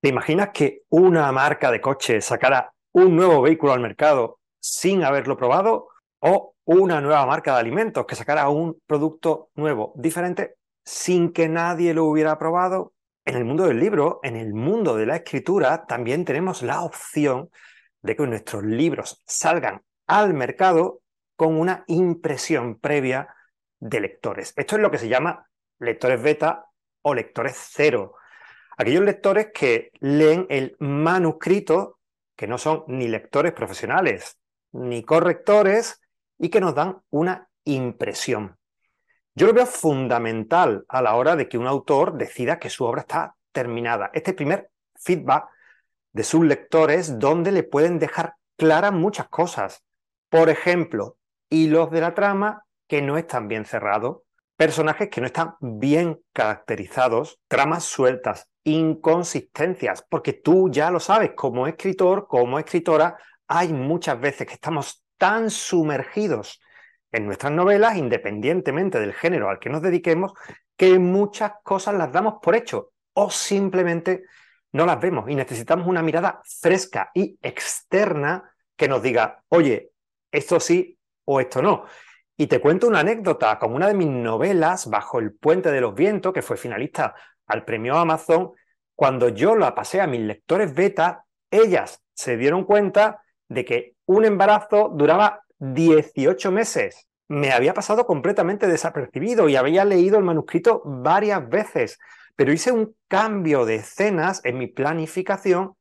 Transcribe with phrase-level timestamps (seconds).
[0.00, 5.36] ¿Te imaginas que una marca de coche sacara un nuevo vehículo al mercado sin haberlo
[5.36, 5.88] probado?
[6.20, 11.94] ¿O una nueva marca de alimentos que sacara un producto nuevo, diferente, sin que nadie
[11.94, 12.92] lo hubiera probado?
[13.24, 17.50] En el mundo del libro, en el mundo de la escritura, también tenemos la opción
[18.02, 21.00] de que nuestros libros salgan al mercado
[21.36, 23.34] con una impresión previa
[23.80, 24.52] de lectores.
[24.56, 26.66] Esto es lo que se llama lectores beta
[27.02, 28.14] o lectores cero
[28.76, 31.98] aquellos lectores que leen el manuscrito,
[32.36, 34.38] que no son ni lectores profesionales
[34.72, 36.00] ni correctores,
[36.38, 38.56] y que nos dan una impresión.
[39.34, 43.02] Yo lo veo fundamental a la hora de que un autor decida que su obra
[43.02, 44.10] está terminada.
[44.14, 45.48] Este primer feedback
[46.12, 49.82] de sus lectores donde le pueden dejar claras muchas cosas.
[50.30, 51.18] Por ejemplo,
[51.50, 54.22] hilos de la trama que no están bien cerrados,
[54.56, 61.66] personajes que no están bien caracterizados, tramas sueltas, inconsistencias, porque tú ya lo sabes, como
[61.66, 66.60] escritor, como escritora, hay muchas veces que estamos tan sumergidos
[67.12, 70.32] en nuestras novelas, independientemente del género al que nos dediquemos,
[70.76, 74.24] que muchas cosas las damos por hecho o simplemente
[74.72, 79.92] no las vemos y necesitamos una mirada fresca y externa que nos diga, oye,
[80.30, 81.84] esto sí o esto no.
[82.36, 85.94] Y te cuento una anécdota, como una de mis novelas, Bajo el puente de los
[85.94, 87.14] vientos, que fue finalista
[87.46, 88.52] al premio Amazon,
[88.94, 94.24] cuando yo la pasé a mis lectores beta, ellas se dieron cuenta de que un
[94.24, 97.06] embarazo duraba 18 meses.
[97.28, 101.98] Me había pasado completamente desapercibido y había leído el manuscrito varias veces,
[102.36, 105.74] pero hice un cambio de escenas en mi planificación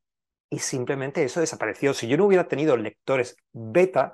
[0.49, 1.93] y simplemente eso desapareció.
[1.93, 4.13] Si yo no hubiera tenido lectores beta,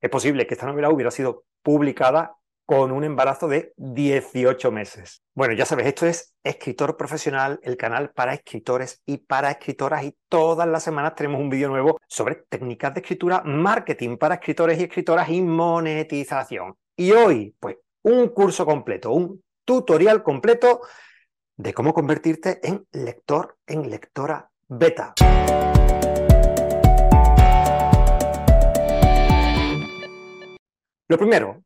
[0.00, 5.22] es posible que esta novela hubiera sido publicada con un embarazo de 18 meses.
[5.34, 10.16] Bueno, ya sabes, esto es Escritor Profesional, el canal para escritores y para escritoras y
[10.28, 14.84] todas las semanas tenemos un vídeo nuevo sobre técnicas de escritura, marketing para escritores y
[14.84, 16.74] escritoras y monetización.
[16.96, 20.80] Y hoy, pues, un curso completo, un tutorial completo
[21.56, 25.14] de cómo convertirte en lector, en lectora beta.
[31.12, 31.62] Lo primero,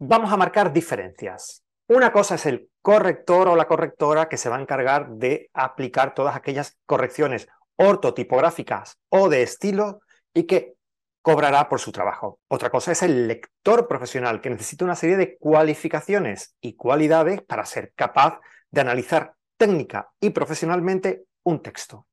[0.00, 1.62] vamos a marcar diferencias.
[1.86, 6.14] Una cosa es el corrector o la correctora que se va a encargar de aplicar
[6.14, 7.46] todas aquellas correcciones
[7.76, 10.00] ortotipográficas o de estilo
[10.34, 10.74] y que
[11.22, 12.40] cobrará por su trabajo.
[12.48, 17.64] Otra cosa es el lector profesional que necesita una serie de cualificaciones y cualidades para
[17.64, 18.40] ser capaz
[18.72, 22.08] de analizar técnica y profesionalmente un texto.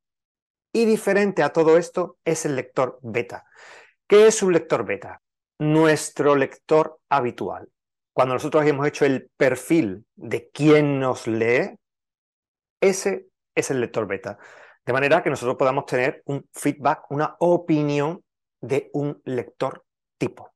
[0.71, 3.43] Y diferente a todo esto es el lector beta.
[4.05, 5.19] ¿Qué es un lector beta?
[5.59, 7.69] Nuestro lector habitual
[8.17, 11.77] cuando nosotros hemos hecho el perfil de quién nos lee,
[12.81, 14.39] ese es el lector beta.
[14.83, 18.23] De manera que nosotros podamos tener un feedback, una opinión
[18.59, 19.85] de un lector
[20.17, 20.51] tipo.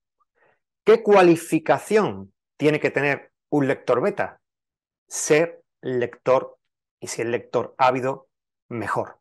[0.84, 4.42] ¿Qué cualificación tiene que tener un lector beta?
[5.08, 6.58] Ser lector
[7.00, 8.28] y si el lector ávido,
[8.70, 9.20] mejor.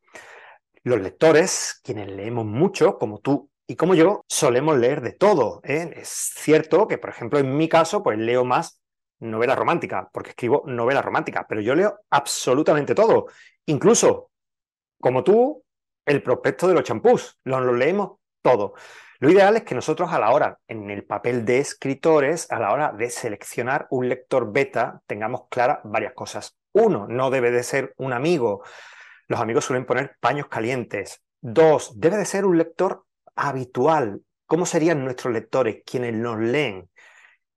[0.82, 5.60] Los lectores, quienes leemos mucho, como tú y como yo, solemos leer de todo.
[5.62, 5.92] ¿eh?
[5.94, 8.82] Es cierto que, por ejemplo, en mi caso, pues leo más
[9.20, 13.26] novela romántica, porque escribo novela romántica, pero yo leo absolutamente todo.
[13.66, 14.32] Incluso,
[14.98, 15.62] como tú,
[16.04, 18.74] el prospecto de los champús, lo, lo leemos todo.
[19.20, 22.72] Lo ideal es que nosotros a la hora, en el papel de escritores, a la
[22.72, 26.56] hora de seleccionar un lector beta, tengamos claras varias cosas.
[26.72, 28.64] Uno, no debe de ser un amigo.
[29.28, 31.22] Los amigos suelen poner paños calientes.
[31.40, 33.04] Dos, debe de ser un lector
[33.40, 34.22] habitual.
[34.46, 36.90] ¿Cómo serían nuestros lectores, quienes nos leen?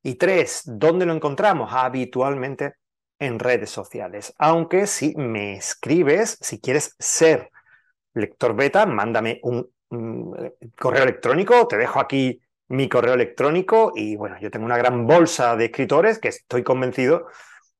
[0.02, 1.72] Y tres, ¿dónde lo encontramos?
[1.74, 2.76] Habitualmente
[3.20, 4.34] en redes sociales.
[4.38, 7.50] Aunque si me escribes, si quieres ser
[8.14, 9.70] lector beta, mándame un,
[10.80, 15.56] correo electrónico, te dejo aquí mi correo electrónico y bueno, yo tengo una gran bolsa
[15.56, 17.28] de escritores que estoy convencido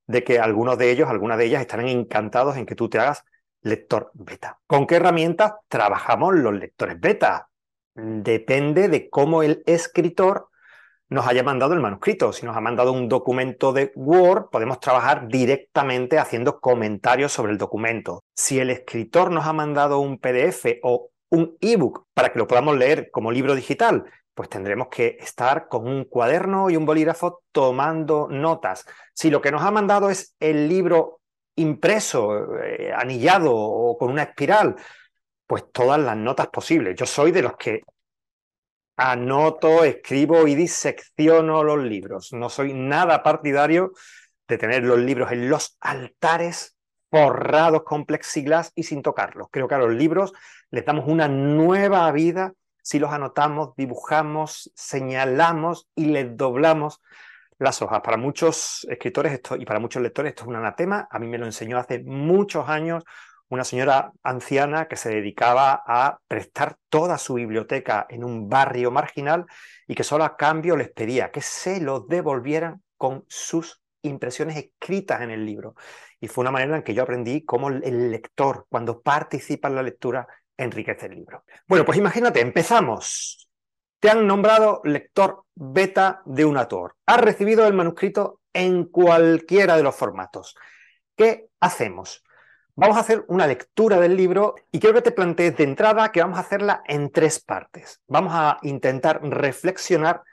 [0.06, 3.24] de que algunos de ellos, algunas de ellas estarán encantados en que tú te hagas
[3.62, 4.60] lector beta.
[4.68, 7.50] ¿Con qué herramientas trabajamos los lectores beta?
[7.96, 10.50] Depende de cómo el escritor
[11.10, 12.34] nos haya mandado el manuscrito.
[12.34, 17.58] Si nos ha mandado un documento de Word, podemos trabajar directamente haciendo comentarios sobre el
[17.58, 18.24] documento.
[18.36, 22.78] Si el escritor nos ha mandado un PDF o un ebook para que lo podamos
[22.78, 28.28] leer como libro digital, pues tendremos que estar con un cuaderno y un bolígrafo tomando
[28.30, 28.86] notas.
[29.14, 31.22] Si lo que nos ha mandado es el libro
[31.56, 34.76] impreso, eh, anillado o con una espiral,
[35.54, 36.96] pues todas las notas posibles.
[36.96, 37.84] Yo soy de los que
[38.98, 42.34] anoto, escribo y disecciono los libros.
[42.34, 43.92] No soy nada partidario
[44.48, 46.76] de tener los libros en los altares
[47.12, 49.50] forrados con plexiglas y sin tocarlos.
[49.52, 50.34] Creo que a los libros
[50.72, 57.00] les damos una nueva vida si los anotamos, dibujamos, señalamos y les doblamos
[57.60, 58.02] las hojas.
[58.02, 61.08] Para muchos escritores esto, y para muchos lectores esto es un anatema.
[61.12, 63.04] A mí me lo enseñó hace muchos años
[63.54, 69.46] una señora anciana que se dedicaba a prestar toda su biblioteca en un barrio marginal
[69.88, 75.22] y que solo a cambio les pedía que se lo devolvieran con sus impresiones escritas
[75.22, 75.76] en el libro.
[76.20, 79.84] Y fue una manera en que yo aprendí cómo el lector, cuando participa en la
[79.84, 80.28] lectura,
[80.58, 81.44] enriquece el libro.
[81.68, 83.50] Bueno, pues imagínate, empezamos.
[84.00, 86.96] Te han nombrado lector beta de un autor.
[87.06, 90.56] Has recibido el manuscrito en cualquiera de los formatos.
[91.16, 92.24] ¿Qué hacemos?
[92.76, 96.22] Vamos a hacer una lectura del libro y quiero que te plantees de entrada que
[96.22, 98.02] vamos a hacerla en tres partes.
[98.08, 100.24] Vamos a intentar reflexionar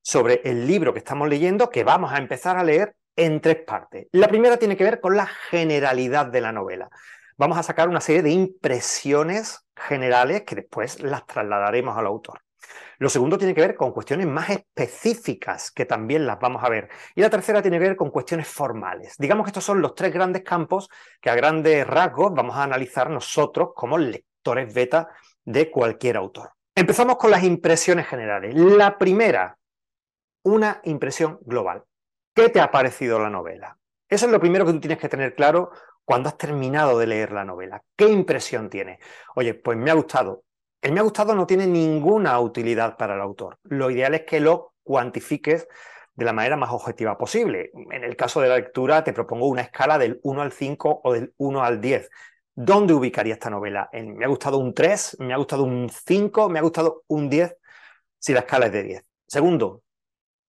[0.00, 4.06] sobre el libro que estamos leyendo, que vamos a empezar a leer en tres partes.
[4.12, 6.88] La primera tiene que ver con la generalidad de la novela.
[7.36, 12.40] Vamos a sacar una serie de impresiones generales que después las trasladaremos al autor.
[13.00, 16.90] Lo segundo tiene que ver con cuestiones más específicas, que también las vamos a ver.
[17.14, 19.14] Y la tercera tiene que ver con cuestiones formales.
[19.16, 23.08] Digamos que estos son los tres grandes campos que a grandes rasgos vamos a analizar
[23.08, 25.08] nosotros como lectores beta
[25.42, 26.50] de cualquier autor.
[26.74, 28.54] Empezamos con las impresiones generales.
[28.54, 29.56] La primera,
[30.42, 31.84] una impresión global.
[32.34, 33.78] ¿Qué te ha parecido la novela?
[34.10, 35.70] Eso es lo primero que tú tienes que tener claro
[36.04, 37.82] cuando has terminado de leer la novela.
[37.96, 38.98] ¿Qué impresión tiene?
[39.36, 40.44] Oye, pues me ha gustado.
[40.80, 43.58] El me ha gustado no tiene ninguna utilidad para el autor.
[43.64, 45.68] Lo ideal es que lo cuantifiques
[46.14, 47.70] de la manera más objetiva posible.
[47.90, 51.12] En el caso de la lectura te propongo una escala del 1 al 5 o
[51.12, 52.10] del 1 al 10.
[52.54, 53.88] ¿Dónde ubicaría esta novela?
[53.92, 55.16] ¿Me ha gustado un 3?
[55.20, 56.48] ¿Me ha gustado un 5?
[56.48, 57.56] ¿Me ha gustado un 10?
[58.18, 59.04] Si la escala es de 10.
[59.26, 59.82] Segundo,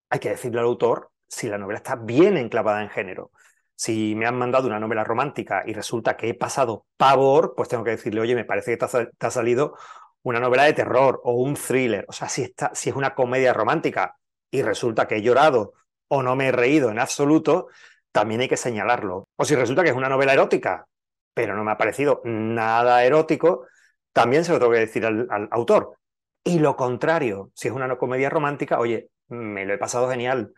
[0.09, 3.31] hay que decirle al autor si la novela está bien enclavada en género.
[3.75, 7.83] Si me han mandado una novela romántica y resulta que he pasado pavor, pues tengo
[7.83, 8.85] que decirle, oye, me parece que
[9.17, 9.75] te ha, salido
[10.23, 13.53] una novela de terror o un thriller, o sea, si, está, si es una comedia
[13.53, 14.17] romántica
[14.51, 15.73] y resulta que he llorado
[16.07, 17.67] o no me he reído en absoluto,
[18.11, 19.27] también hay que señalarlo.
[19.37, 20.85] O si resulta que es una novela erótica,
[21.33, 23.65] pero no me ha parecido nada erótico,
[24.13, 25.97] también se lo tengo que decir al, al autor.
[26.43, 30.53] Y lo contrario, si es una comedia romántica, oye, me lo he pasado genial.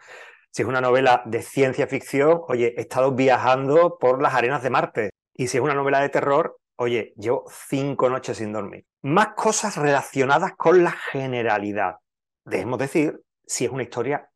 [0.50, 4.70] Si es una novela de ciencia ficción, oye, he estado viajando por las arenas de
[4.70, 5.10] Marte.
[5.36, 8.86] Y si es una novela de terror, oye, llevo cinco noches sin dormir.
[9.04, 11.98] Más cosas relacionadas con la generalidad.
[12.46, 14.30] Debemos decir si es una historia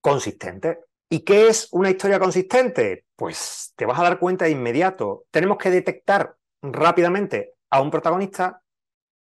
[0.00, 0.78] consistente.
[1.10, 3.04] ¿Y qué es una historia consistente?
[3.14, 5.26] Pues te vas a dar cuenta de inmediato.
[5.30, 8.62] Tenemos que detectar rápidamente a un protagonista.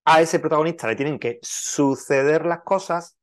[0.06, 3.18] A ese protagonista le tienen que suceder las cosas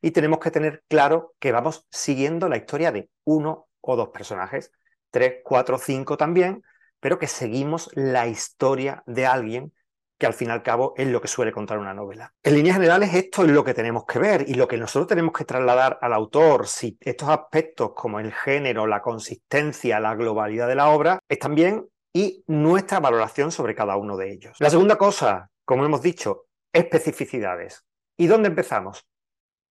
[0.00, 4.72] y tenemos que tener claro que vamos siguiendo la historia de uno o dos personajes,
[5.10, 6.62] tres, cuatro, cinco también,
[7.00, 9.74] pero que seguimos la historia de alguien
[10.18, 12.34] que al fin y al cabo es lo que suele contar una novela.
[12.42, 15.32] En líneas generales, esto es lo que tenemos que ver y lo que nosotros tenemos
[15.32, 20.74] que trasladar al autor, si estos aspectos como el género, la consistencia, la globalidad de
[20.74, 24.56] la obra, están bien y nuestra valoración sobre cada uno de ellos.
[24.58, 27.84] La segunda cosa, como hemos dicho, especificidades.
[28.16, 29.06] ¿Y dónde empezamos?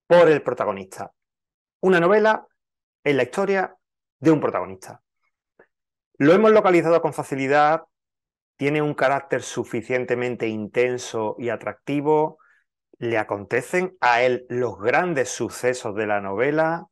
[0.07, 1.11] Por el protagonista.
[1.81, 2.47] Una novela
[3.03, 3.75] en la historia
[4.19, 5.01] de un protagonista.
[6.19, 7.83] Lo hemos localizado con facilidad,
[8.57, 12.40] tiene un carácter suficientemente intenso y atractivo,
[12.99, 16.87] le acontecen a él los grandes sucesos de la novela,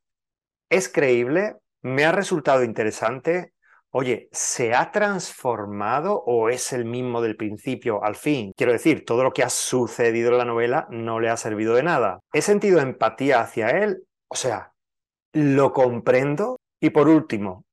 [0.69, 3.53] es creíble, me ha resultado interesante,
[3.91, 8.51] oye, ¿se ha transformado o es el mismo del principio al fin?
[8.55, 11.83] Quiero decir, todo lo que ha sucedido en la novela no le ha servido de
[11.83, 12.19] nada.
[12.33, 14.03] ¿He sentido empatía hacia él?
[14.27, 14.73] O sea,
[15.33, 16.57] ¿lo comprendo?
[16.79, 17.64] Y por último,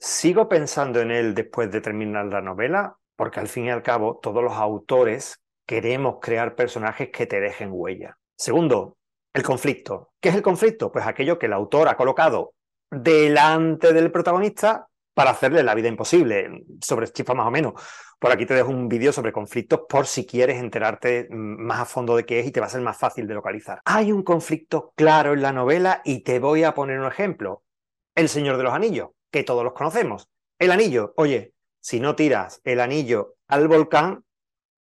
[0.00, 4.18] sigo pensando en él después de terminar la novela, porque al fin y al cabo
[4.22, 8.16] todos los autores queremos crear personajes que te dejen huella.
[8.36, 8.96] Segundo,
[9.34, 10.12] el conflicto.
[10.20, 10.90] ¿Qué es el conflicto?
[10.90, 12.54] Pues aquello que el autor ha colocado
[12.90, 17.74] delante del protagonista para hacerle la vida imposible, sobre chispa más o menos.
[18.20, 22.16] Por aquí te dejo un vídeo sobre conflictos por si quieres enterarte más a fondo
[22.16, 23.80] de qué es y te va a ser más fácil de localizar.
[23.84, 27.64] Hay un conflicto claro en la novela y te voy a poner un ejemplo.
[28.14, 30.28] El Señor de los Anillos que todos los conocemos.
[30.58, 34.24] El anillo, oye, si no tiras el anillo al volcán,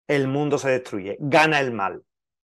[0.07, 2.03] el mundo se destruye, gana el mal.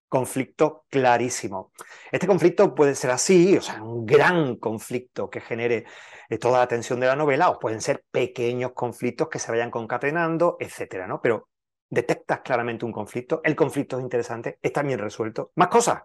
[0.07, 1.71] Conflicto clarísimo.
[2.11, 5.85] Este conflicto puede ser así, o sea, un gran conflicto que genere
[6.29, 9.71] eh, toda la tensión de la novela, o pueden ser pequeños conflictos que se vayan
[9.71, 11.21] concatenando, etcétera, ¿no?
[11.21, 11.49] Pero
[11.89, 15.51] detectas claramente un conflicto, el conflicto es interesante, está bien resuelto.
[15.55, 16.03] Más cosas.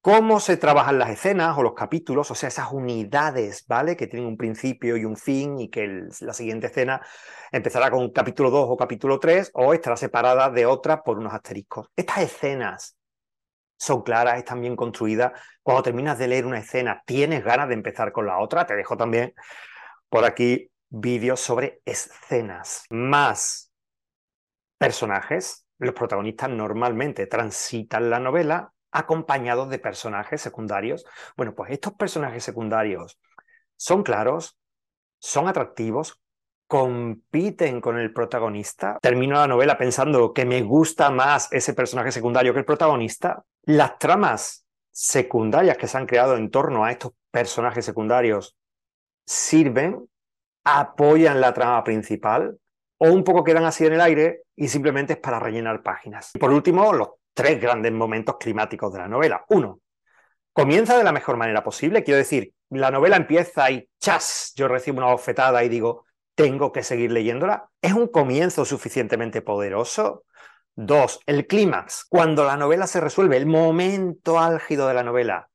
[0.00, 3.96] Cómo se trabajan las escenas o los capítulos, o sea, esas unidades, ¿vale?
[3.96, 7.00] Que tienen un principio y un fin y que la siguiente escena
[7.50, 11.88] empezará con capítulo 2 o capítulo 3 o estará separada de otra por unos asteriscos.
[11.96, 12.96] Estas escenas
[13.76, 15.32] son claras, están bien construidas.
[15.62, 18.66] Cuando terminas de leer una escena, tienes ganas de empezar con la otra.
[18.66, 19.34] Te dejo también
[20.08, 23.72] por aquí vídeos sobre escenas más
[24.78, 25.66] personajes.
[25.78, 31.04] Los protagonistas normalmente transitan la novela acompañados de personajes secundarios.
[31.36, 33.18] Bueno, pues estos personajes secundarios
[33.76, 34.58] son claros,
[35.18, 36.20] son atractivos,
[36.66, 38.98] compiten con el protagonista.
[39.00, 43.42] Termino la novela pensando que me gusta más ese personaje secundario que el protagonista.
[43.64, 48.56] Las tramas secundarias que se han creado en torno a estos personajes secundarios
[49.24, 50.08] sirven,
[50.64, 52.58] apoyan la trama principal
[52.98, 56.32] o un poco quedan así en el aire y simplemente es para rellenar páginas.
[56.34, 59.44] Y por último, los tres grandes momentos climáticos de la novela.
[59.50, 59.78] Uno,
[60.52, 64.98] comienza de la mejor manera posible, quiero decir, la novela empieza y chas, yo recibo
[64.98, 66.04] una bofetada y digo,
[66.34, 67.70] tengo que seguir leyéndola.
[67.80, 70.24] ¿Es un comienzo suficientemente poderoso?
[70.74, 75.48] Dos, el clímax, cuando la novela se resuelve, el momento álgido de la novela,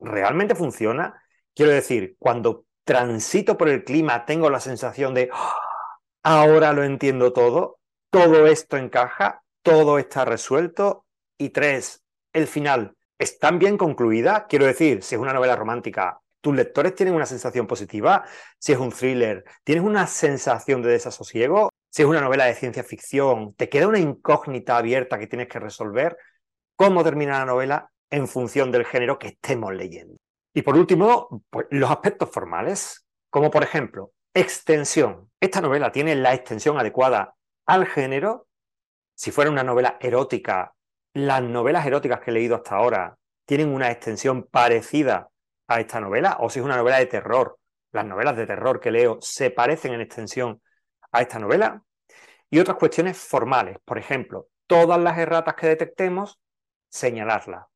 [0.00, 1.22] ¿realmente funciona?
[1.54, 5.58] Quiero decir, cuando transito por el clima, tengo la sensación de, ¡Ah!
[6.22, 11.01] ahora lo entiendo todo, todo esto encaja, todo está resuelto.
[11.42, 12.96] Y tres, el final.
[13.18, 14.46] ¿Es tan bien concluida?
[14.48, 18.24] Quiero decir, si es una novela romántica, ¿tus lectores tienen una sensación positiva?
[18.60, 21.68] Si es un thriller, ¿tienes una sensación de desasosiego?
[21.90, 25.58] Si es una novela de ciencia ficción, ¿te queda una incógnita abierta que tienes que
[25.58, 26.16] resolver?
[26.76, 30.14] ¿Cómo termina la novela en función del género que estemos leyendo?
[30.54, 35.28] Y por último, pues, los aspectos formales, como por ejemplo, extensión.
[35.40, 37.34] Esta novela tiene la extensión adecuada
[37.66, 38.46] al género
[39.14, 40.74] si fuera una novela erótica,
[41.14, 45.28] las novelas eróticas que he leído hasta ahora tienen una extensión parecida
[45.68, 47.58] a esta novela, o si es una novela de terror,
[47.92, 50.62] las novelas de terror que leo se parecen en extensión
[51.10, 51.82] a esta novela.
[52.50, 56.38] Y otras cuestiones formales, por ejemplo, todas las erratas que detectemos,
[56.88, 57.66] señalarlas.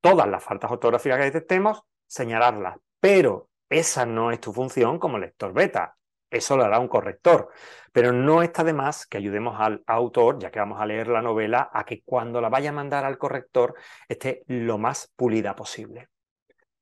[0.00, 2.76] Todas las faltas ortográficas que detectemos, señalarlas.
[3.00, 5.96] Pero esa no es tu función como lector beta.
[6.32, 7.50] Eso lo hará un corrector.
[7.92, 11.22] Pero no está de más que ayudemos al autor, ya que vamos a leer la
[11.22, 13.74] novela, a que cuando la vaya a mandar al corrector
[14.08, 16.08] esté lo más pulida posible.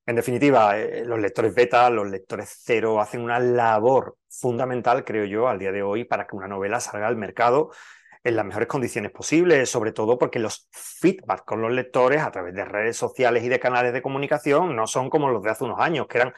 [0.07, 5.49] En definitiva, eh, los lectores beta, los lectores cero, hacen una labor fundamental, creo yo,
[5.49, 7.71] al día de hoy para que una novela salga al mercado
[8.23, 12.55] en las mejores condiciones posibles, sobre todo porque los feedback con los lectores a través
[12.55, 15.81] de redes sociales y de canales de comunicación no son como los de hace unos
[15.81, 16.35] años, que eran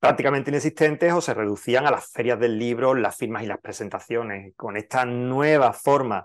[0.00, 4.54] prácticamente inexistentes o se reducían a las ferias del libro, las firmas y las presentaciones.
[4.56, 6.24] Con esta nueva forma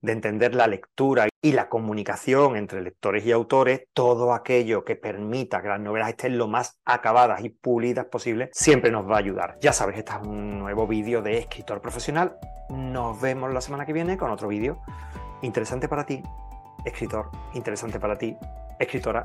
[0.00, 5.62] de entender la lectura y la comunicación entre lectores y autores, todo aquello que permita
[5.62, 9.58] que las novelas estén lo más acabadas y pulidas posible, siempre nos va a ayudar.
[9.60, 12.36] Ya sabes, este es un nuevo vídeo de escritor profesional.
[12.68, 14.80] Nos vemos la semana que viene con otro vídeo
[15.42, 16.22] interesante para ti,
[16.84, 18.36] escritor, interesante para ti,
[18.78, 19.22] escritora.